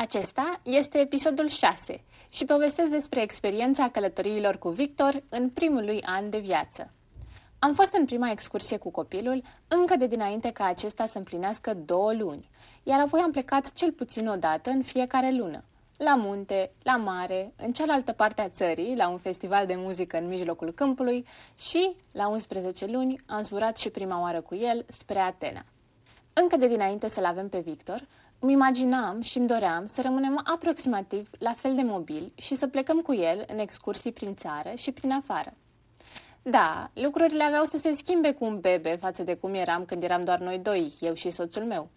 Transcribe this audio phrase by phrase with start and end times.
[0.00, 6.30] Acesta este episodul 6 și povestesc despre experiența călătoriilor cu Victor în primul lui an
[6.30, 6.90] de viață.
[7.58, 12.14] Am fost în prima excursie cu copilul încă de dinainte ca acesta să împlinească două
[12.14, 12.50] luni,
[12.82, 15.64] iar apoi am plecat cel puțin o dată în fiecare lună.
[15.96, 20.28] La munte, la mare, în cealaltă parte a țării, la un festival de muzică în
[20.28, 25.64] mijlocul câmpului și, la 11 luni, am zburat și prima oară cu el spre Atena.
[26.32, 28.06] Încă de dinainte să-l avem pe Victor,
[28.38, 32.98] îmi imaginam și îmi doream să rămânem aproximativ la fel de mobili și să plecăm
[33.00, 35.52] cu el în excursii prin țară și prin afară.
[36.42, 40.24] Da, lucrurile aveau să se schimbe cu un bebe față de cum eram când eram
[40.24, 41.88] doar noi doi, eu și soțul meu.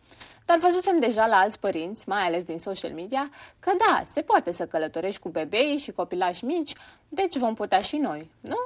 [0.45, 4.51] Dar văzusem deja la alți părinți, mai ales din social media, că da, se poate
[4.51, 6.73] să călătorești cu bebei și copilași mici,
[7.09, 8.57] deci vom putea și noi, nu?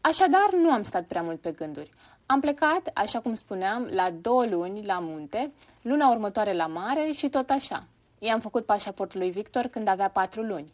[0.00, 1.90] Așadar, nu am stat prea mult pe gânduri.
[2.26, 7.28] Am plecat, așa cum spuneam, la două luni la munte, luna următoare la mare și
[7.28, 7.86] tot așa.
[8.18, 10.72] I-am făcut pașaportul lui Victor când avea patru luni.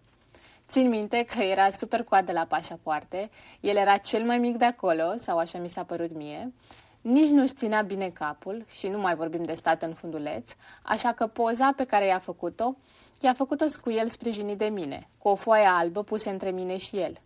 [0.68, 5.12] Țin minte că era super coadă la pașapoarte, el era cel mai mic de acolo,
[5.16, 6.52] sau așa mi s-a părut mie,
[7.00, 11.26] nici nu-și ținea bine capul și nu mai vorbim de stat în funduleț, așa că
[11.26, 12.76] poza pe care i-a făcut-o,
[13.20, 16.96] i-a făcut-o cu el sprijinit de mine, cu o foaie albă pusă între mine și
[16.96, 17.20] el.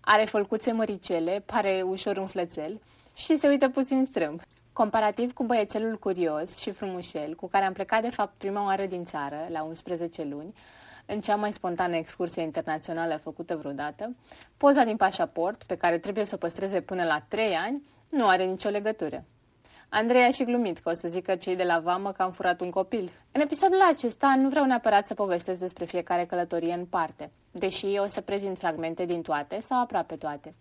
[0.00, 2.80] Are fălcuțe măricele, pare ușor un flățel
[3.14, 4.40] și se uită puțin strâmb.
[4.72, 9.04] Comparativ cu băiețelul curios și frumușel, cu care am plecat de fapt prima oară din
[9.04, 10.54] țară, la 11 luni,
[11.06, 14.16] în cea mai spontană excursie internațională făcută vreodată,
[14.56, 18.44] poza din pașaport, pe care trebuie să o păstreze până la 3 ani, nu are
[18.44, 19.24] nicio legătură.
[19.88, 22.60] Andrei a și glumit că o să zică cei de la vamă că am furat
[22.60, 23.10] un copil.
[23.32, 28.06] În episodul acesta nu vreau neapărat să povestesc despre fiecare călătorie în parte, deși o
[28.06, 30.54] să prezint fragmente din toate sau aproape toate.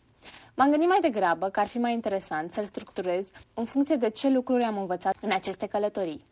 [0.56, 4.30] M-am gândit mai degrabă că ar fi mai interesant să-l structurez în funcție de ce
[4.30, 6.26] lucruri am învățat în aceste călătorii.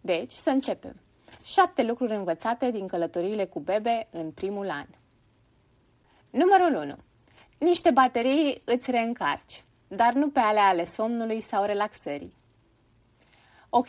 [0.00, 0.96] Deci, să începem.
[1.42, 4.86] Șapte lucruri învățate din călătoriile cu bebe în primul an.
[6.30, 6.96] Numărul 1.
[7.58, 12.34] Niște baterii îți reîncarci, dar nu pe ale ale somnului sau relaxării.
[13.68, 13.88] Ok,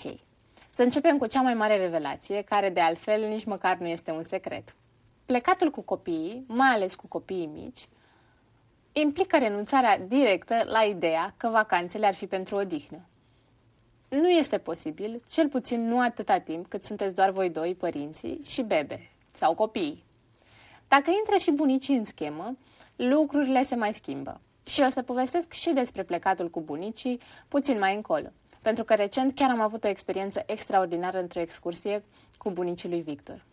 [0.70, 4.24] să începem cu cea mai mare revelație, care de altfel nici măcar nu este un
[4.24, 4.76] secret.
[5.26, 7.88] Plecatul cu copiii, mai ales cu copiii mici,
[9.02, 13.00] implică renunțarea directă la ideea că vacanțele ar fi pentru odihnă.
[14.10, 18.62] Nu este posibil, cel puțin nu atâta timp cât sunteți doar voi doi, părinții și
[18.62, 20.04] bebe sau copiii.
[20.88, 22.58] Dacă intră și bunicii în schemă,
[22.96, 24.42] lucrurile se mai schimbă.
[24.64, 28.28] Și o să povestesc și despre plecatul cu bunicii puțin mai încolo,
[28.62, 32.04] pentru că recent chiar am avut o experiență extraordinară într-o excursie
[32.38, 33.44] cu bunicii lui Victor.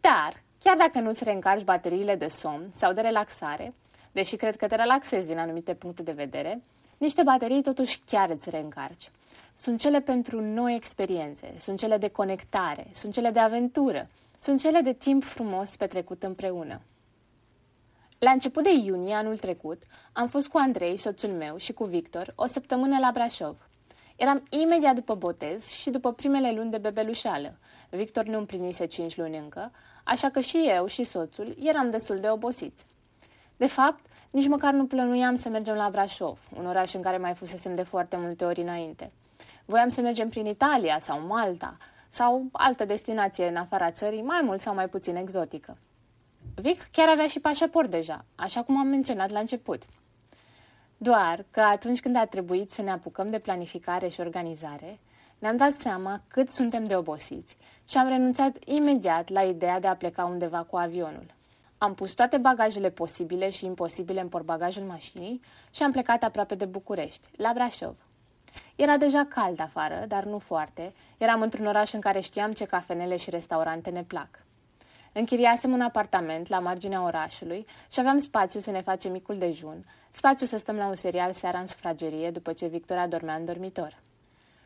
[0.00, 3.74] Dar, chiar dacă nu-ți reîncarci bateriile de somn sau de relaxare,
[4.12, 6.62] deși cred că te relaxezi din anumite puncte de vedere,
[6.98, 9.10] niște baterii totuși chiar îți reîncarci.
[9.54, 14.80] Sunt cele pentru noi experiențe, sunt cele de conectare, sunt cele de aventură, sunt cele
[14.80, 16.80] de timp frumos petrecut împreună.
[18.18, 19.82] La început de iunie anul trecut,
[20.12, 23.56] am fost cu Andrei, soțul meu, și cu Victor o săptămână la Brașov.
[24.16, 27.58] Eram imediat după botez și după primele luni de bebelușeală.
[27.90, 29.72] Victor nu împlinise cinci luni încă,
[30.04, 32.86] așa că și eu și soțul eram destul de obosiți.
[33.60, 37.34] De fapt, nici măcar nu plănuiam să mergem la Brașov, un oraș în care mai
[37.34, 39.12] fusesem de foarte multe ori înainte.
[39.64, 41.76] Voiam să mergem prin Italia sau Malta
[42.08, 45.76] sau altă destinație în afara țării, mai mult sau mai puțin exotică.
[46.54, 49.82] Vic chiar avea și pașaport deja, așa cum am menționat la început.
[50.96, 54.98] Doar că atunci când a trebuit să ne apucăm de planificare și organizare,
[55.38, 57.56] ne-am dat seama cât suntem de obosiți
[57.88, 61.38] și am renunțat imediat la ideea de a pleca undeva cu avionul.
[61.82, 65.40] Am pus toate bagajele posibile și imposibile în portbagajul mașinii
[65.70, 67.96] și am plecat aproape de București, la Brașov.
[68.76, 70.92] Era deja cald afară, dar nu foarte.
[71.18, 74.28] Eram într-un oraș în care știam ce cafenele și restaurante ne plac.
[75.12, 80.46] Închiriasem un apartament la marginea orașului și aveam spațiu să ne facem micul dejun, spațiu
[80.46, 84.02] să stăm la un serial seara în sufragerie după ce Victoria dormea în dormitor.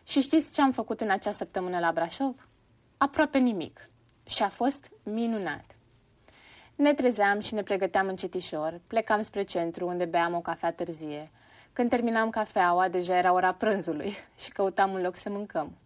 [0.04, 2.48] Și știți ce am făcut în acea săptămână la Brașov?
[2.96, 3.88] Aproape nimic.
[4.26, 5.73] Și a fost minunat.
[6.76, 11.30] Ne trezeam și ne pregăteam încetișor, plecam spre centru unde beam o cafea târzie.
[11.72, 15.76] Când terminam cafeaua, deja era ora prânzului și căutam un loc să mâncăm.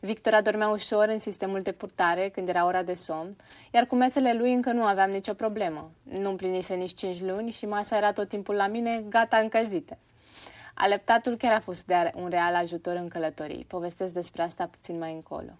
[0.00, 3.36] Victor dormea ușor în sistemul de purtare când era ora de somn,
[3.70, 5.90] iar cu mesele lui încă nu aveam nicio problemă.
[6.02, 9.98] Nu împlinise nici cinci luni și masa era tot timpul la mine, gata încălzită.
[10.74, 13.64] Aleptatul chiar a fost de un real ajutor în călătorii.
[13.68, 15.50] Povestesc despre asta puțin mai încolo.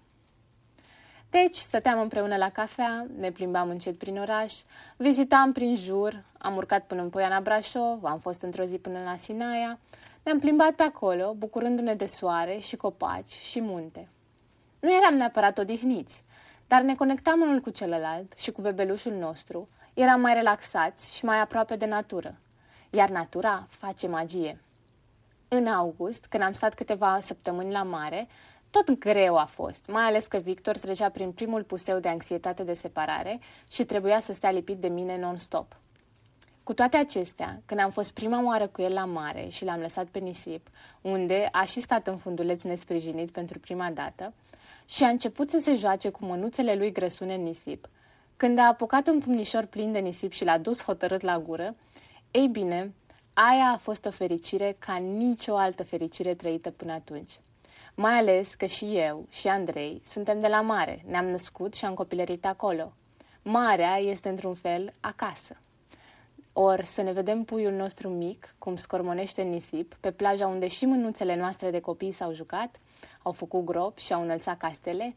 [1.31, 4.55] Deci, stăteam împreună la cafea, ne plimbam încet prin oraș,
[4.97, 9.17] vizitam prin jur, am urcat până în Poiana Brașov, am fost într-o zi până la
[9.17, 9.79] Sinaia,
[10.23, 14.09] ne-am plimbat pe acolo, bucurându-ne de soare și copaci și munte.
[14.81, 16.23] Nu eram neapărat odihniți,
[16.67, 21.41] dar ne conectam unul cu celălalt și cu bebelușul nostru, eram mai relaxați și mai
[21.41, 22.35] aproape de natură.
[22.91, 24.61] Iar natura face magie.
[25.49, 28.29] În august, când am stat câteva săptămâni la mare,
[28.71, 32.75] tot greu a fost, mai ales că Victor trecea prin primul puseu de anxietate de
[32.75, 35.77] separare și trebuia să stea lipit de mine non-stop.
[36.63, 40.07] Cu toate acestea, când am fost prima oară cu el la mare și l-am lăsat
[40.07, 40.69] pe nisip,
[41.01, 44.33] unde a și stat în funduleț nesprijinit pentru prima dată,
[44.89, 47.89] și a început să se joace cu mânuțele lui grăsune în nisip,
[48.37, 51.75] când a apucat un pumnișor plin de nisip și l-a dus hotărât la gură,
[52.31, 52.95] ei bine,
[53.33, 57.41] aia a fost o fericire ca nicio altă fericire trăită până atunci.
[58.01, 61.95] Mai ales că și eu și Andrei suntem de la mare, ne-am născut și am
[61.95, 62.93] copilărit acolo.
[63.43, 65.57] Marea este într-un fel acasă.
[66.53, 70.85] Or să ne vedem puiul nostru mic, cum scormonește în nisip, pe plaja unde și
[70.85, 72.81] mânuțele noastre de copii s-au jucat,
[73.23, 75.17] au făcut grop și au înălțat castele,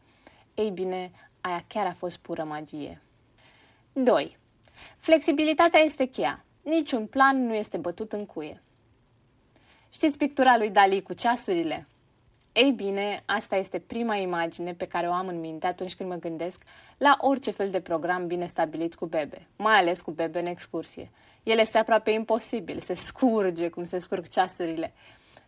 [0.54, 3.00] ei bine, aia chiar a fost pură magie.
[3.92, 4.36] 2.
[4.98, 6.44] Flexibilitatea este cheia.
[6.62, 8.62] Niciun plan nu este bătut în cuie.
[9.92, 11.86] Știți pictura lui Dali cu ceasurile?
[12.52, 16.16] Ei bine, asta este prima imagine pe care o am în minte atunci când mă
[16.16, 16.62] gândesc
[16.98, 21.10] la orice fel de program bine stabilit cu bebe, mai ales cu bebe în excursie.
[21.42, 24.92] El este aproape imposibil, se scurge cum se scurg ceasurile.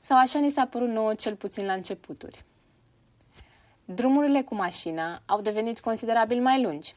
[0.01, 2.45] Sau așa ni s-a părut nouă cel puțin la începuturi.
[3.85, 6.95] Drumurile cu mașina au devenit considerabil mai lungi.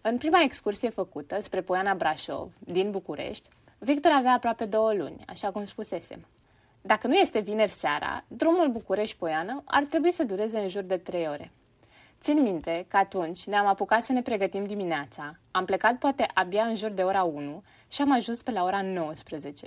[0.00, 3.48] În prima excursie făcută spre Poiana Brașov, din București,
[3.78, 6.26] Victor avea aproape două luni, așa cum spusesem.
[6.84, 11.28] Dacă nu este vineri seara, drumul București-Poiană ar trebui să dureze în jur de 3
[11.28, 11.50] ore.
[12.20, 16.74] Țin minte că atunci ne-am apucat să ne pregătim dimineața, am plecat poate abia în
[16.74, 19.66] jur de ora 1 și am ajuns pe la ora 19.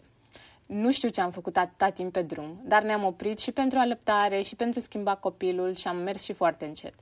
[0.66, 4.42] Nu știu ce am făcut atâta timp pe drum, dar ne-am oprit și pentru alăptare
[4.42, 6.94] și pentru schimba copilul și am mers și foarte încet.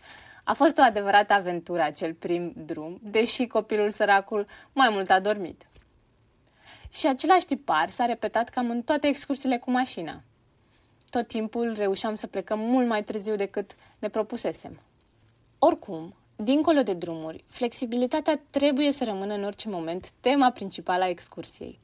[0.44, 5.66] A fost o adevărată aventură acel prim drum, deși copilul săracul mai mult a dormit.
[6.94, 10.22] Și același tipar s-a repetat cam în toate excursiile cu mașina.
[11.10, 14.82] Tot timpul reușeam să plecăm mult mai târziu decât ne propusesem.
[15.60, 21.80] Oricum, dincolo de drumuri, flexibilitatea trebuie să rămână în orice moment tema principală a excursiei.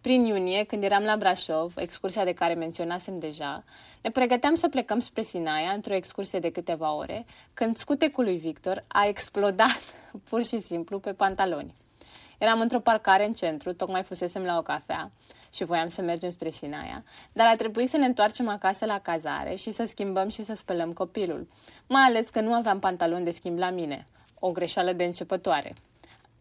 [0.00, 3.64] Prin iunie, când eram la Brașov, excursia de care menționasem deja,
[4.02, 8.84] ne pregăteam să plecăm spre Sinaia într-o excursie de câteva ore, când scutecul lui Victor
[8.88, 9.94] a explodat
[10.28, 11.74] pur și simplu pe pantaloni.
[12.42, 15.10] Eram într-o parcare în centru, tocmai fusesem la o cafea
[15.54, 19.54] și voiam să mergem spre Sinaia, dar a trebuit să ne întoarcem acasă la cazare
[19.54, 21.48] și să schimbăm și să spălăm copilul,
[21.86, 24.06] mai ales că nu aveam pantaloni de schimb la mine,
[24.38, 25.74] o greșeală de începătoare.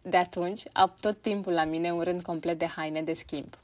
[0.02, 3.58] De atunci, au tot timpul la mine un rând complet de haine de schimb.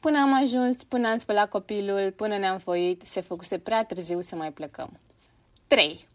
[0.00, 4.36] Până am ajuns, până am spălat copilul, până ne-am foit, se făcuse prea târziu să
[4.36, 4.98] mai plecăm.
[5.66, 6.08] 3.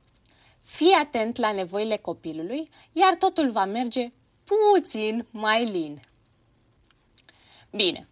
[0.63, 4.11] Fii atent la nevoile copilului, iar totul va merge
[4.49, 6.01] puțin mai lin.
[7.71, 8.07] Bine,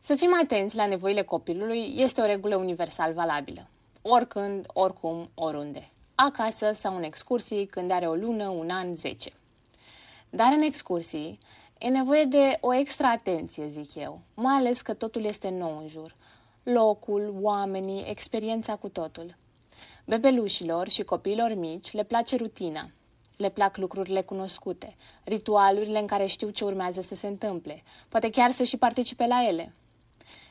[0.00, 3.68] să fim atenți la nevoile copilului este o regulă universal valabilă.
[4.02, 5.90] Oricând, oricum, oriunde.
[6.14, 9.30] Acasă sau în excursii, când are o lună, un an, zece.
[10.30, 11.38] Dar în excursii
[11.78, 15.88] e nevoie de o extra atenție, zic eu, mai ales că totul este nou în
[15.88, 16.14] jur.
[16.62, 19.36] Locul, oamenii, experiența cu totul.
[20.04, 22.90] Bebelușilor și copiilor mici le place rutina,
[23.36, 28.50] le plac lucrurile cunoscute, ritualurile în care știu ce urmează să se întâmple, poate chiar
[28.50, 29.72] să și participe la ele.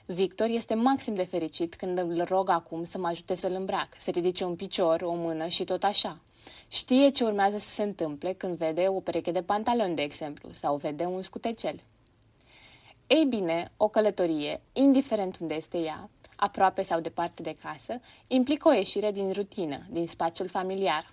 [0.06, 4.10] Victor este maxim de fericit când îl rog acum să mă ajute să-l îmbrac, să
[4.10, 6.20] ridice un picior, o mână și tot așa.
[6.68, 10.75] Știe ce urmează să se întâmple când vede o pereche de pantaloni, de exemplu, sau
[10.75, 11.80] vede un scutecel.
[13.08, 18.74] Ei bine, o călătorie, indiferent unde este ea, aproape sau departe de casă, implică o
[18.74, 21.12] ieșire din rutină, din spațiul familiar.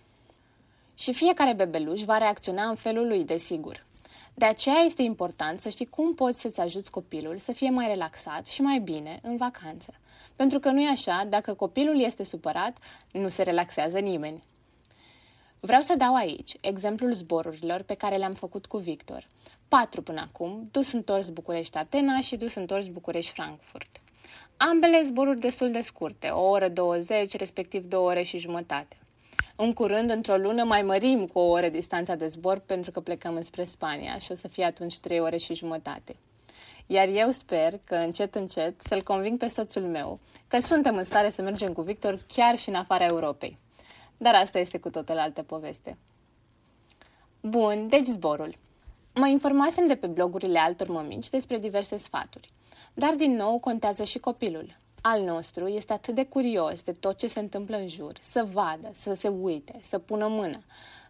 [1.00, 3.86] Și fiecare bebeluș va reacționa în felul lui, desigur.
[4.34, 8.46] De aceea este important să știi cum poți să-ți ajuți copilul să fie mai relaxat
[8.46, 9.94] și mai bine în vacanță.
[10.36, 12.76] Pentru că nu e așa, dacă copilul este supărat,
[13.12, 14.42] nu se relaxează nimeni.
[15.60, 19.28] Vreau să dau aici exemplul zborurilor pe care le-am făcut cu Victor.
[19.68, 24.00] Patru până acum, dus întors București-Atena și dus întors București-Frankfurt.
[24.56, 28.96] Ambele zboruri destul de scurte, o oră 20, respectiv două ore și jumătate.
[29.56, 33.34] În curând, într-o lună, mai mărim cu o oră distanța de zbor pentru că plecăm
[33.34, 36.16] înspre Spania și o să fie atunci trei ore și jumătate.
[36.86, 40.18] Iar eu sper că încet, încet să-l conving pe soțul meu
[40.48, 43.58] că suntem în stare să mergem cu Victor chiar și în afara Europei.
[44.16, 45.96] Dar asta este cu totul altă poveste.
[47.40, 48.56] Bun, deci zborul.
[49.14, 52.52] Mă informasem de pe blogurile altor mămici despre diverse sfaturi.
[52.94, 54.79] Dar din nou contează și copilul.
[55.02, 58.90] Al nostru este atât de curios de tot ce se întâmplă în jur, să vadă,
[58.98, 60.62] să se uite, să pună mână,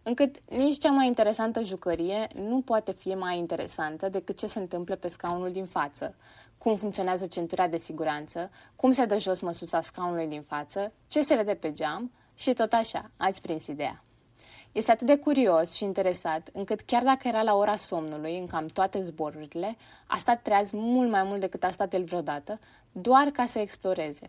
[0.03, 4.97] încât nici cea mai interesantă jucărie nu poate fi mai interesantă decât ce se întâmplă
[4.97, 6.15] pe scaunul din față,
[6.59, 11.35] cum funcționează centura de siguranță, cum se dă jos măsuța scaunului din față, ce se
[11.35, 14.05] vede pe geam și tot așa, ați prins ideea.
[14.73, 18.67] Este atât de curios și interesat, încât chiar dacă era la ora somnului, în cam
[18.67, 22.61] toate zborurile, a stat treaz mult mai mult decât a stat el vreodată,
[22.93, 24.27] doar ca să exploreze.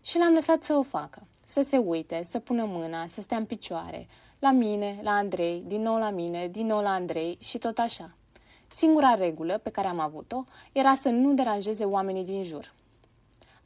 [0.00, 3.44] Și l-am lăsat să o facă, să se uite, să pună mâna, să stea în
[3.44, 4.06] picioare,
[4.38, 8.16] la mine, la Andrei, din nou la mine, din nou la Andrei și tot așa.
[8.68, 12.74] Singura regulă pe care am avut-o era să nu deranjeze oamenii din jur.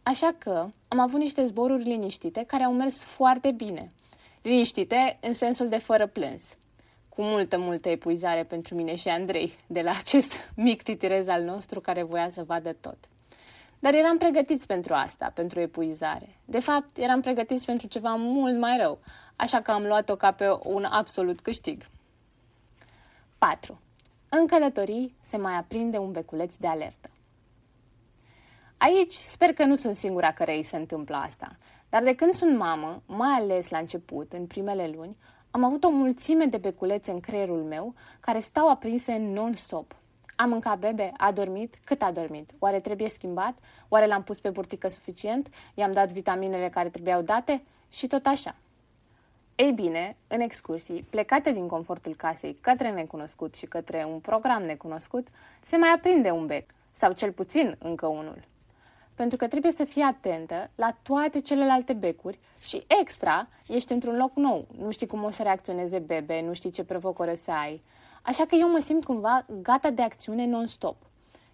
[0.02, 3.92] Așa că am avut niște zboruri liniștite care au mers foarte bine–
[4.42, 6.44] liniștite în sensul de fără plâns.
[7.08, 11.80] Cu multă, multă epuizare pentru mine și Andrei, de la acest mic titirez al nostru
[11.80, 12.98] care voia să vadă tot.
[13.78, 16.38] Dar eram pregătiți pentru asta, pentru epuizare.
[16.44, 18.98] De fapt, eram pregătiți pentru ceva mult mai rău,
[19.36, 21.86] așa că am luat-o ca pe un absolut câștig.
[23.38, 23.80] 4.
[24.28, 27.10] În călătorii se mai aprinde un beculeț de alertă.
[28.76, 31.56] Aici sper că nu sunt singura care îi se întâmplă asta,
[31.88, 35.16] dar de când sunt mamă, mai ales la început, în primele luni,
[35.50, 39.94] am avut o mulțime de beculețe în creierul meu care stau aprinse non-stop.
[40.40, 41.12] Am mâncat bebe?
[41.16, 41.74] A dormit?
[41.84, 42.50] Cât a dormit?
[42.58, 43.54] Oare trebuie schimbat?
[43.88, 45.48] Oare l-am pus pe burtică suficient?
[45.74, 47.62] I-am dat vitaminele care trebuiau date?
[47.90, 48.54] Și tot așa.
[49.54, 55.26] Ei bine, în excursii, plecate din confortul casei către necunoscut și către un program necunoscut,
[55.64, 58.44] se mai aprinde un bec, sau cel puțin încă unul
[59.18, 64.30] pentru că trebuie să fii atentă la toate celelalte becuri și extra ești într-un loc
[64.34, 64.66] nou.
[64.78, 67.82] Nu știi cum o să reacționeze bebe, nu știi ce provocare să ai.
[68.22, 70.96] Așa că eu mă simt cumva gata de acțiune non-stop.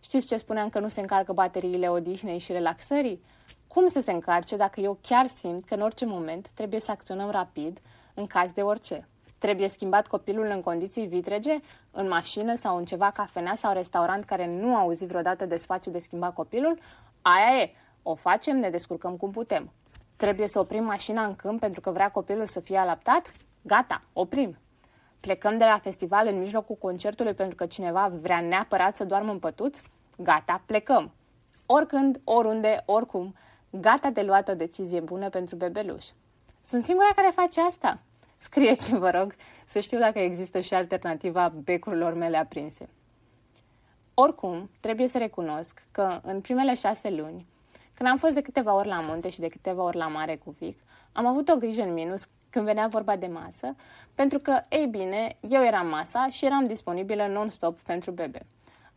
[0.00, 3.22] Știți ce spuneam că nu se încarcă bateriile odihnei și relaxării?
[3.66, 7.30] Cum să se încarce dacă eu chiar simt că în orice moment trebuie să acționăm
[7.30, 7.80] rapid
[8.14, 9.08] în caz de orice?
[9.38, 14.46] Trebuie schimbat copilul în condiții vitrege, în mașină sau în ceva cafenea sau restaurant care
[14.46, 16.78] nu a auzit vreodată de spațiu de schimbat copilul?
[17.22, 17.70] Aia e,
[18.02, 19.72] o facem, ne descurcăm cum putem.
[20.16, 23.32] Trebuie să oprim mașina în câmp pentru că vrea copilul să fie alaptat?
[23.62, 24.56] Gata, oprim.
[25.24, 29.38] Plecăm de la festival în mijlocul concertului pentru că cineva vrea neapărat să doarmă în
[29.38, 29.80] pătuț?
[30.18, 31.12] Gata, plecăm.
[31.66, 33.34] Oricând, oriunde, oricum,
[33.70, 36.06] gata de luat o decizie bună pentru bebeluș.
[36.62, 37.98] Sunt singura care face asta?
[38.36, 39.34] Scrieți-mi, vă rog,
[39.66, 42.88] să știu dacă există și alternativa becurilor mele aprinse.
[44.14, 47.46] Oricum, trebuie să recunosc că în primele șase luni,
[47.94, 50.54] când am fost de câteva ori la munte și de câteva ori la mare cu
[50.58, 50.78] Vic,
[51.12, 53.74] am avut o grijă în minus când venea vorba de masă,
[54.14, 58.46] pentru că, ei bine, eu eram masa și eram disponibilă non-stop pentru bebe.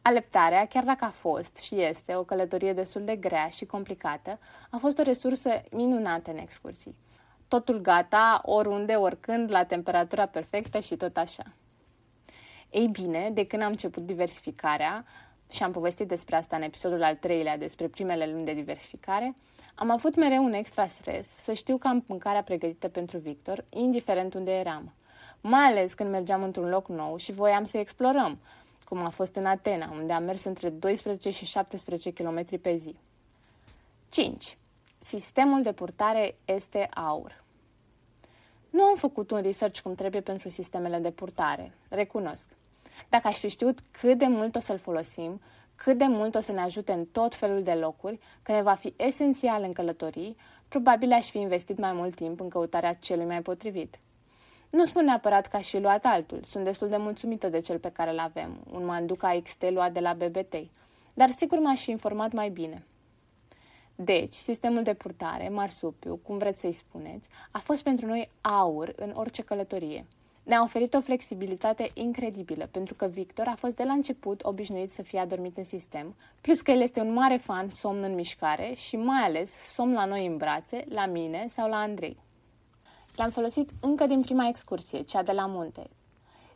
[0.01, 4.77] Aleptarea, chiar dacă a fost și este o călătorie destul de grea și complicată, a
[4.77, 6.95] fost o resursă minunată în excursii.
[7.47, 11.43] Totul gata, oriunde, oricând, la temperatura perfectă și tot așa.
[12.69, 15.05] Ei bine, de când am început diversificarea,
[15.51, 19.35] și am povestit despre asta în episodul al treilea, despre primele luni de diversificare,
[19.79, 24.33] am avut mereu un extra stres să știu că am mâncarea pregătită pentru Victor, indiferent
[24.33, 24.93] unde eram.
[25.41, 28.39] Mai ales când mergeam într-un loc nou și voiam să explorăm,
[28.85, 32.95] cum a fost în Atena, unde am mers între 12 și 17 km pe zi.
[34.09, 34.57] 5.
[34.99, 37.43] Sistemul de purtare este aur.
[38.69, 42.47] Nu am făcut un research cum trebuie pentru sistemele de purtare, recunosc.
[43.09, 45.41] Dacă aș fi știut cât de mult o să-l folosim,
[45.77, 48.73] cât de mult o să ne ajute în tot felul de locuri, că ne va
[48.73, 50.35] fi esențial în călătorii,
[50.67, 53.99] probabil aș fi investit mai mult timp în căutarea celui mai potrivit.
[54.69, 57.91] Nu spun neapărat că aș fi luat altul, sunt destul de mulțumită de cel pe
[57.91, 60.55] care îl avem, un Manduca XT luat de la BBT,
[61.13, 62.85] dar sigur m-aș fi informat mai bine.
[63.95, 69.11] Deci, sistemul de purtare, marsupiu, cum vreți să-i spuneți, a fost pentru noi aur în
[69.15, 70.05] orice călătorie.
[70.47, 75.01] Ne-a oferit o flexibilitate incredibilă, pentru că Victor a fost de la început obișnuit să
[75.01, 78.95] fie adormit în sistem, plus că el este un mare fan somn în mișcare și
[78.95, 82.17] mai ales somn la noi în brațe, la mine sau la Andrei.
[83.15, 85.89] L-am folosit încă din prima excursie, cea de la munte.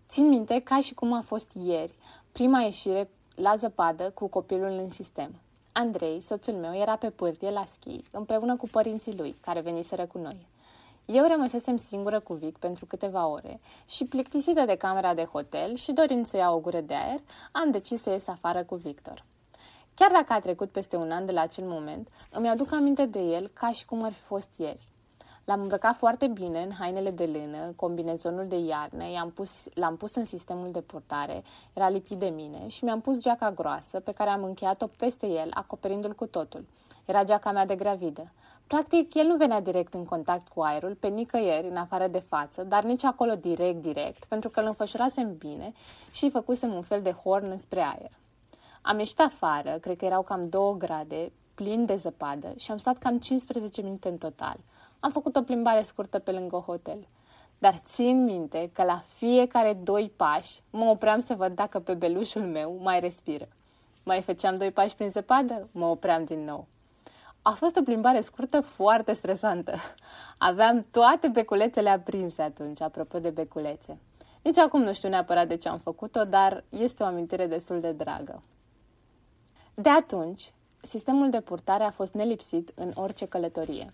[0.08, 1.94] Țin minte ca și cum a fost ieri,
[2.32, 5.32] prima ieșire la zăpadă cu copilul în sistem.
[5.72, 10.18] Andrei, soțul meu, era pe pârtie la schi, împreună cu părinții lui, care veniseră cu
[10.18, 10.50] noi.
[11.06, 15.92] Eu rămăsesem singură cu Vic pentru câteva ore și, plictisită de camera de hotel și
[15.92, 17.20] dorind să iau o gură de aer,
[17.52, 19.24] am decis să ies afară cu Victor.
[19.94, 23.20] Chiar dacă a trecut peste un an de la acel moment, îmi aduc aminte de
[23.20, 24.90] el ca și cum ar fi fost ieri.
[25.46, 30.16] L-am îmbrăcat foarte bine în hainele de lână, combinezonul de iarnă, i-am pus, l-am pus
[30.16, 31.44] în sistemul de purtare,
[31.74, 35.50] era lipit de mine și mi-am pus geaca groasă pe care am încheiat-o peste el,
[35.54, 36.66] acoperindu-l cu totul.
[37.06, 38.32] Era geaca mea de gravidă.
[38.72, 42.64] Practic, el nu venea direct în contact cu aerul, pe nicăieri, în afară de față,
[42.64, 45.74] dar nici acolo direct, direct, pentru că îl înfășurasem bine
[46.12, 48.12] și îi făcusem un fel de horn spre aer.
[48.82, 52.98] Am ieșit afară, cred că erau cam 2 grade, plin de zăpadă și am stat
[52.98, 54.58] cam 15 minute în total.
[55.00, 57.08] Am făcut o plimbare scurtă pe lângă hotel.
[57.58, 62.42] Dar țin minte că la fiecare doi pași mă opream să văd dacă pe belușul
[62.42, 63.48] meu mai respiră.
[64.04, 66.68] Mai făceam doi pași prin zăpadă, mă opream din nou.
[67.44, 69.76] A fost o plimbare scurtă foarte stresantă.
[70.38, 73.98] Aveam toate beculețele aprinse atunci, apropo de beculețe.
[74.42, 77.92] Nici acum nu știu neapărat de ce am făcut-o, dar este o amintire destul de
[77.92, 78.42] dragă.
[79.74, 83.94] De atunci, sistemul de purtare a fost nelipsit în orice călătorie.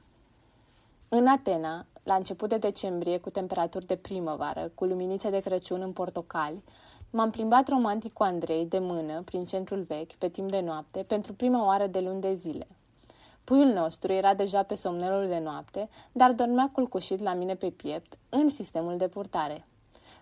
[1.09, 5.91] În Atena, la început de decembrie, cu temperaturi de primăvară, cu luminițe de Crăciun în
[5.91, 6.63] portocali,
[7.09, 11.33] m-am plimbat romantic cu Andrei de mână prin centrul vechi, pe timp de noapte, pentru
[11.33, 12.67] prima oară de luni de zile.
[13.47, 18.17] Puiul nostru era deja pe somnelul de noapte, dar dormea culcușit la mine pe piept,
[18.29, 19.67] în sistemul de purtare.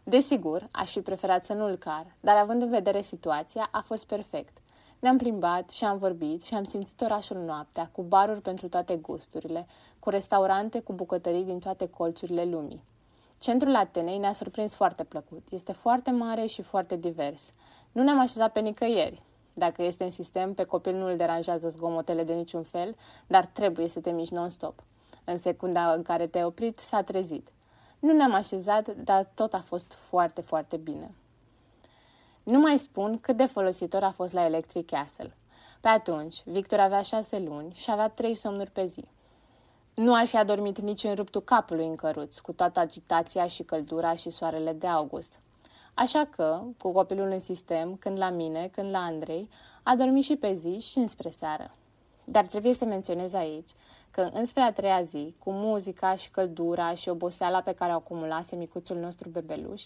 [0.03, 4.57] Desigur, aș fi preferat să nu-l car, dar având în vedere situația, a fost perfect.
[4.99, 9.67] Ne-am plimbat și am vorbit și am simțit orașul noaptea, cu baruri pentru toate gusturile,
[9.99, 12.83] cu restaurante cu bucătării din toate colțurile lumii.
[13.37, 15.47] Centrul Atenei ne-a surprins foarte plăcut.
[15.51, 17.51] Este foarte mare și foarte divers.
[17.91, 19.21] Nu ne-am așezat pe nicăieri.
[19.57, 22.95] Dacă este în sistem, pe copil nu îl deranjează zgomotele de niciun fel,
[23.27, 24.83] dar trebuie să te miști non-stop.
[25.23, 27.47] În secunda în care te-ai oprit, s-a trezit.
[27.99, 31.11] Nu ne-am așezat, dar tot a fost foarte, foarte bine.
[32.43, 35.35] Nu mai spun cât de folositor a fost la Electric Castle.
[35.81, 39.03] Pe atunci, Victor avea șase luni și avea trei somnuri pe zi.
[39.93, 44.15] Nu ar fi adormit nici în ruptul capului în căruț, cu toată agitația și căldura
[44.15, 45.39] și soarele de august.
[45.97, 49.49] Așa că, cu copilul în sistem, când la mine, când la Andrei,
[49.83, 51.71] a dormit și pe zi și înspre seară.
[52.23, 53.69] Dar trebuie să menționez aici
[54.11, 58.55] că înspre a treia zi, cu muzica și căldura și oboseala pe care o acumulase
[58.55, 59.83] micuțul nostru bebeluș,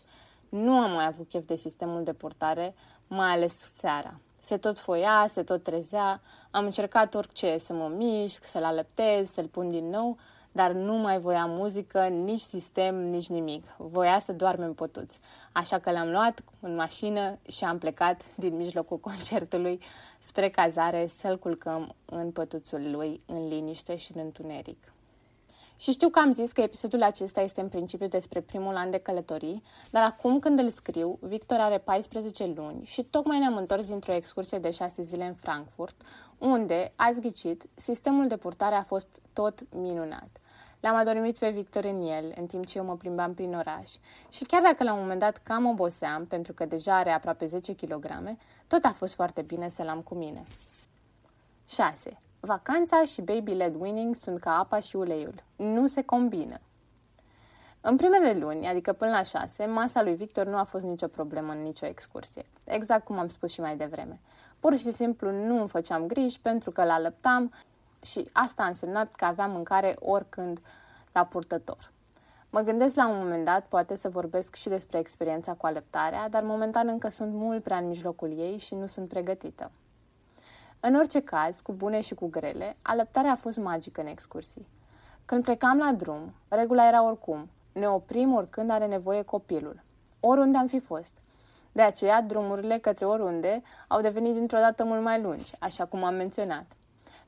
[0.50, 2.76] nu am mai avut chef de sistemul de purtare,
[3.08, 4.20] mai ales seara.
[4.40, 9.48] Se tot foia, se tot trezea, am încercat orice, să mă mișc, să-l alăptez, să-l
[9.48, 10.18] pun din nou,
[10.52, 13.66] dar nu mai voia muzică, nici sistem, nici nimic.
[13.78, 15.20] Voia să doarmem potuți.
[15.52, 19.80] Așa că l-am luat în mașină și am plecat din mijlocul concertului
[20.20, 24.94] spre cazare să-l culcăm în pătuțul lui, în liniște și în întuneric.
[25.80, 28.98] Și știu că am zis că episodul acesta este în principiu despre primul an de
[28.98, 34.14] călătorii, dar acum când îl scriu, Victor are 14 luni și tocmai ne-am întors dintr-o
[34.14, 36.02] excursie de 6 zile în Frankfurt,
[36.38, 40.30] unde, ați ghicit, sistemul de purtare a fost tot minunat.
[40.80, 43.92] L-am adormit pe Victor în el, în timp ce eu mă plimbam prin oraș.
[44.30, 47.76] Și chiar dacă la un moment dat cam oboseam, pentru că deja are aproape 10
[47.76, 48.36] kg,
[48.68, 50.46] tot a fost foarte bine să l-am cu mine.
[51.68, 52.18] 6.
[52.42, 55.44] Vacanța și baby-led winning sunt ca apa și uleiul.
[55.56, 56.60] Nu se combină.
[57.82, 61.52] În primele luni, adică până la șase, masa lui Victor nu a fost nicio problemă
[61.52, 62.46] în nicio excursie.
[62.64, 64.20] Exact cum am spus și mai devreme.
[64.60, 67.54] Pur și simplu nu îmi făceam griji pentru că la lăptam
[68.02, 70.60] și asta a însemnat că aveam mâncare oricând
[71.12, 71.92] la purtător.
[72.50, 76.44] Mă gândesc la un moment dat, poate să vorbesc și despre experiența cu alăptarea, dar
[76.44, 79.72] momentan încă sunt mult prea în mijlocul ei și nu sunt pregătită.
[80.82, 84.68] În orice caz, cu bune și cu grele, alăptarea a fost magică în excursii.
[85.26, 89.82] Când plecam la drum, regula era oricum, ne oprim oricând are nevoie copilul,
[90.20, 91.14] oriunde am fi fost.
[91.72, 96.16] De aceea, drumurile către oriunde au devenit dintr-o dată mult mai lungi, așa cum am
[96.16, 96.66] menționat.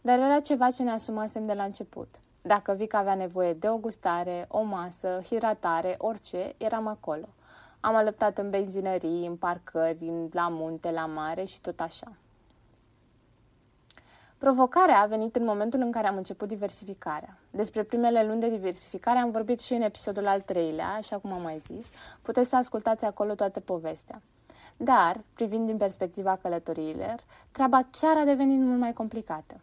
[0.01, 2.15] Dar era ceva ce ne asumasem de la început.
[2.41, 7.27] Dacă Vic avea nevoie de o gustare, o masă, hidratare, orice, eram acolo.
[7.79, 12.11] Am alăptat în benzinării, în parcări, la munte, la mare și tot așa.
[14.41, 17.37] Provocarea a venit în momentul în care am început diversificarea.
[17.51, 21.41] Despre primele luni de diversificare am vorbit și în episodul al treilea, așa cum am
[21.41, 21.89] mai zis.
[22.21, 24.21] Puteți să ascultați acolo toată povestea.
[24.77, 27.15] Dar, privind din perspectiva călătoriilor,
[27.51, 29.59] treaba chiar a devenit mult mai complicată.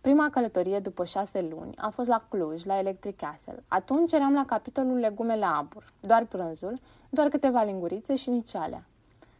[0.00, 3.64] Prima călătorie după șase luni a fost la Cluj, la Electric Castle.
[3.68, 6.78] Atunci eram la capitolul legume la abur, doar prânzul,
[7.10, 8.84] doar câteva lingurițe și nici alea.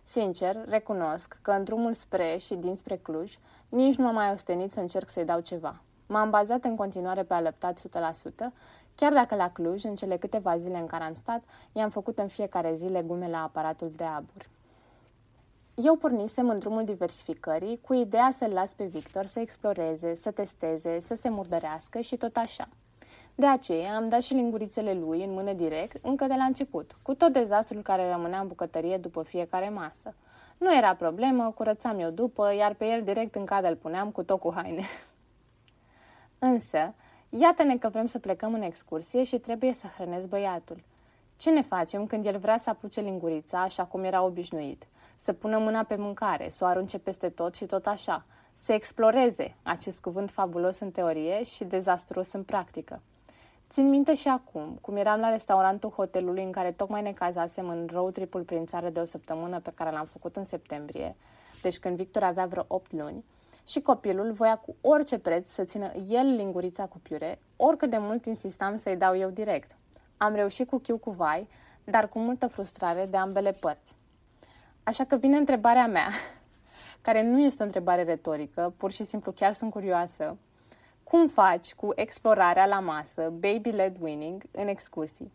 [0.09, 3.39] Sincer, recunosc că în drumul spre și dinspre Cluj,
[3.69, 5.83] nici nu m-am mai ostenit să încerc să-i dau ceva.
[6.07, 7.83] M-am bazat în continuare pe alăptat 100%,
[8.95, 11.43] chiar dacă la Cluj, în cele câteva zile în care am stat,
[11.73, 14.49] i-am făcut în fiecare zi legume la aparatul de abur.
[15.75, 21.01] Eu pornisem în drumul diversificării cu ideea să-l las pe Victor să exploreze, să testeze,
[21.01, 22.69] să se murdărească și tot așa.
[23.39, 27.15] De aceea am dat și lingurițele lui în mână direct încă de la început, cu
[27.15, 30.15] tot dezastrul care rămânea în bucătărie după fiecare masă.
[30.59, 34.23] Nu era problemă, curățam eu după, iar pe el direct în cadă îl puneam cu
[34.23, 34.83] tot cu haine.
[36.39, 36.95] Însă,
[37.29, 40.83] iată-ne că vrem să plecăm în excursie și trebuie să hrănesc băiatul.
[41.37, 44.87] Ce ne facem când el vrea să apuce lingurița așa cum era obișnuit?
[45.17, 48.25] Să pună mâna pe mâncare, să o arunce peste tot și tot așa.
[48.55, 53.01] Să exploreze acest cuvânt fabulos în teorie și dezastruos în practică.
[53.71, 57.89] Țin minte și acum, cum eram la restaurantul hotelului în care tocmai ne cazasem în
[57.93, 61.17] road trip-ul prin țară de o săptămână pe care l-am făcut în septembrie,
[61.63, 63.25] deci când Victor avea vreo 8 luni,
[63.67, 68.25] și copilul voia cu orice preț să țină el lingurița cu piure, oricât de mult
[68.25, 69.71] insistam să-i dau eu direct.
[70.17, 71.49] Am reușit cu chiu cu vai,
[71.85, 73.95] dar cu multă frustrare de ambele părți.
[74.83, 76.09] Așa că vine întrebarea mea,
[77.07, 80.37] care nu este o întrebare retorică, pur și simplu chiar sunt curioasă.
[81.17, 85.33] Cum faci cu explorarea la masă, baby-led winning, în excursii?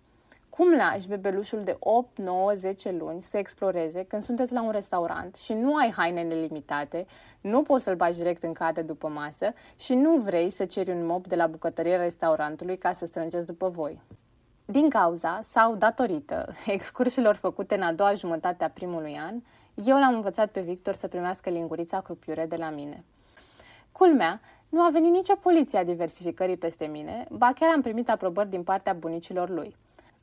[0.50, 5.36] Cum lași bebelușul de 8, 9, 10 luni să exploreze când sunteți la un restaurant
[5.36, 7.06] și nu ai haine nelimitate,
[7.41, 11.06] nu poți să-l bagi direct în cadă după masă și nu vrei să ceri un
[11.06, 14.02] mop de la bucătăria restaurantului ca să strângeți după voi?
[14.65, 19.41] Din cauza sau datorită excursiilor făcute în a doua jumătate a primului an,
[19.74, 23.04] eu l-am învățat pe Victor să primească lingurița cu piure de la mine.
[23.91, 28.49] Culmea, nu a venit nicio poliție a diversificării peste mine, ba chiar am primit aprobări
[28.49, 29.75] din partea bunicilor lui.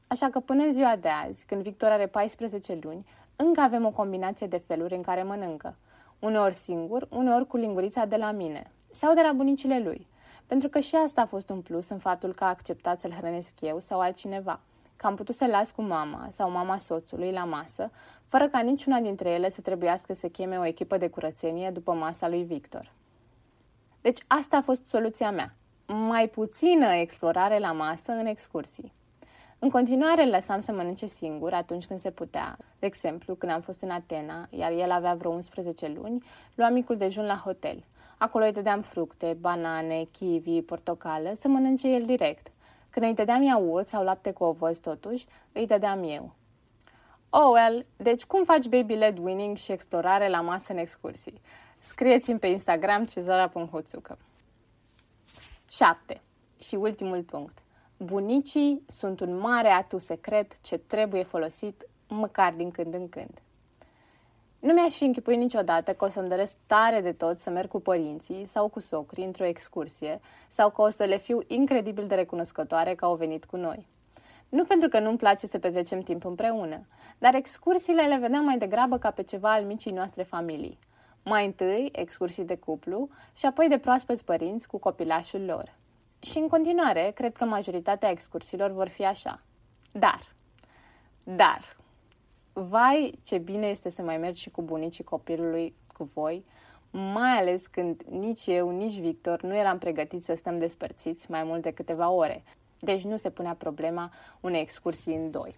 [0.07, 3.07] Așa că până în ziua de azi, când Victor are 14 luni,
[3.37, 5.77] încă avem o combinație de feluri în care mănâncă.
[6.19, 10.07] Uneori singur, uneori cu lingurița de la mine sau de la bunicile lui.
[10.47, 13.61] Pentru că și asta a fost un plus în faptul că a acceptat să-l hrănesc
[13.61, 14.61] eu sau altcineva.
[14.97, 17.91] Că am putut să-l las cu mama sau mama soțului la masă,
[18.29, 22.29] fără ca niciuna dintre ele să trebuiască să cheme o echipă de curățenie după masa
[22.29, 22.97] lui Victor.
[24.01, 25.55] Deci asta a fost soluția mea.
[25.87, 28.93] Mai puțină explorare la masă în excursii.
[29.59, 32.57] În continuare îl lăsam să mănânce singur atunci când se putea.
[32.79, 36.97] De exemplu, când am fost în Atena, iar el avea vreo 11 luni, luam micul
[36.97, 37.85] dejun la hotel.
[38.19, 42.47] Acolo îi dădeam fructe, banane, kiwi, portocală, să mănânce el direct.
[42.91, 46.35] Când îi dădeam iaurt sau lapte cu ovăz, totuși, îi dădeam eu.
[47.31, 51.41] Oh, well, deci cum faci baby-led winning și explorare la masă în excursii?
[51.89, 54.19] Scrieți-mi pe Instagram cezara.hoțucă.
[55.71, 56.21] 7.
[56.61, 57.59] Și ultimul punct.
[57.97, 63.43] Bunicii sunt un mare atu secret ce trebuie folosit măcar din când în când.
[64.59, 67.81] Nu mi-aș fi închipui niciodată că o să-mi doresc tare de tot să merg cu
[67.81, 72.95] părinții sau cu socrii într-o excursie sau că o să le fiu incredibil de recunoscătoare
[72.95, 73.87] că au venit cu noi.
[74.49, 76.87] Nu pentru că nu-mi place să petrecem timp împreună,
[77.19, 80.79] dar excursiile le vedeam mai degrabă ca pe ceva al micii noastre familii.
[81.29, 85.75] Mai întâi, excursii de cuplu și apoi de proaspeți părinți cu copilașul lor.
[86.19, 89.43] Și în continuare, cred că majoritatea excursiilor vor fi așa.
[89.93, 90.35] Dar,
[91.25, 91.77] dar,
[92.53, 96.45] vai ce bine este să mai mergi și cu bunicii copilului cu voi,
[96.91, 101.63] mai ales când nici eu, nici Victor nu eram pregătiți să stăm despărțiți mai mult
[101.63, 102.43] de câteva ore.
[102.81, 105.57] Deci nu se punea problema unei excursii în doi.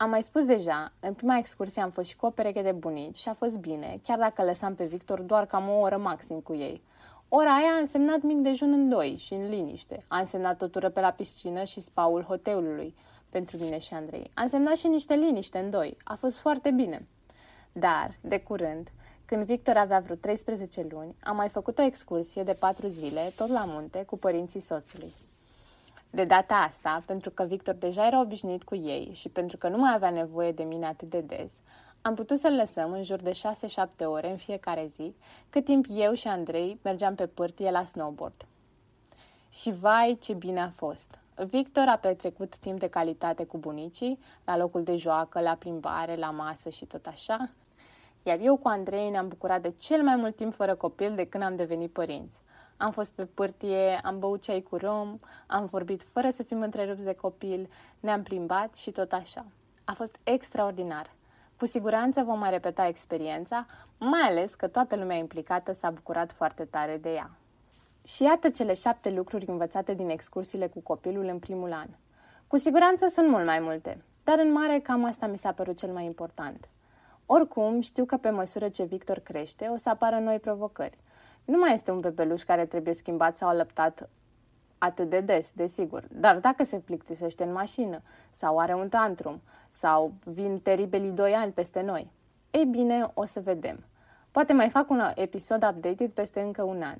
[0.00, 3.16] Am mai spus deja, în prima excursie am fost și cu o pereche de bunici
[3.16, 6.54] și a fost bine, chiar dacă lăsam pe Victor doar cam o oră maxim cu
[6.54, 6.82] ei.
[7.28, 10.04] Ora aia a însemnat mic dejun în doi și în liniște.
[10.08, 12.94] A însemnat o tură pe la piscină și spaul hotelului
[13.28, 14.30] pentru mine și Andrei.
[14.34, 15.96] A însemnat și niște liniște în doi.
[16.04, 17.06] A fost foarte bine.
[17.72, 18.88] Dar, de curând,
[19.24, 23.48] când Victor avea vreo 13 luni, am mai făcut o excursie de patru zile, tot
[23.48, 25.12] la munte, cu părinții soțului.
[26.10, 29.78] De data asta, pentru că Victor deja era obișnuit cu ei și pentru că nu
[29.78, 31.52] mai avea nevoie de mine atât de des,
[32.02, 35.14] am putut să-l lăsăm în jur de 6-7 ore în fiecare zi,
[35.50, 38.46] cât timp eu și Andrei mergeam pe pârtie la snowboard.
[39.48, 41.18] Și vai ce bine a fost!
[41.34, 46.30] Victor a petrecut timp de calitate cu bunicii, la locul de joacă, la plimbare, la
[46.30, 47.48] masă și tot așa,
[48.22, 51.42] Iar eu cu Andrei ne-am bucurat de cel mai mult timp fără copil de când
[51.42, 52.38] am devenit părinți.
[52.78, 57.04] Am fost pe pârtie, am băut ceai cu rom, am vorbit fără să fim întrerupți
[57.04, 57.68] de copil,
[58.00, 59.46] ne-am plimbat și tot așa.
[59.84, 61.10] A fost extraordinar.
[61.58, 63.66] Cu siguranță vom mai repeta experiența,
[63.98, 67.30] mai ales că toată lumea implicată s-a bucurat foarte tare de ea.
[68.04, 71.88] Și iată cele șapte lucruri învățate din excursiile cu copilul în primul an.
[72.46, 75.92] Cu siguranță sunt mult mai multe, dar în mare cam asta mi s-a părut cel
[75.92, 76.68] mai important.
[77.26, 80.98] Oricum, știu că pe măsură ce Victor crește, o să apară noi provocări.
[81.48, 84.08] Nu mai este un bebeluș care trebuie schimbat sau alăptat
[84.78, 86.04] atât de des, desigur.
[86.10, 91.52] Dar dacă se plictisește în mașină, sau are un tantrum, sau vin teribelii doi ani
[91.52, 92.10] peste noi,
[92.50, 93.84] ei bine, o să vedem.
[94.30, 96.98] Poate mai fac un episod updated peste încă un an.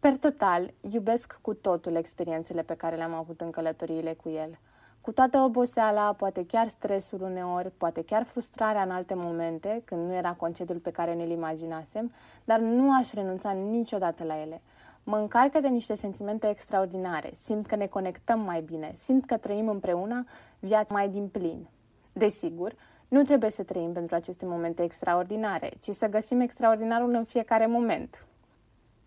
[0.00, 4.58] Per total, iubesc cu totul experiențele pe care le-am avut în călătoriile cu el.
[5.08, 10.14] Cu toată oboseala, poate chiar stresul uneori, poate chiar frustrarea în alte momente, când nu
[10.14, 12.10] era concediul pe care ne-l imaginasem,
[12.44, 14.62] dar nu aș renunța niciodată la ele.
[15.04, 19.68] Mă încarcă de niște sentimente extraordinare, simt că ne conectăm mai bine, simt că trăim
[19.68, 20.24] împreună
[20.58, 21.68] viața mai din plin.
[22.12, 22.74] Desigur,
[23.08, 28.26] nu trebuie să trăim pentru aceste momente extraordinare, ci să găsim extraordinarul în fiecare moment.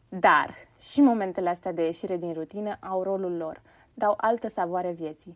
[0.09, 3.61] Dar și momentele astea de ieșire din rutină au rolul lor,
[3.93, 5.35] dau altă savoare vieții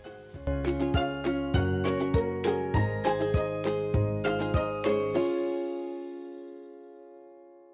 [0.45, 1.00] Thank you